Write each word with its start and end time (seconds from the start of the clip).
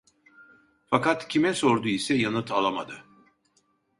Fakat 0.93 1.27
kime 1.27 1.53
sordu 1.53 1.87
ise 1.87 2.13
yanıt 2.15 2.51
alamadı. 2.51 3.03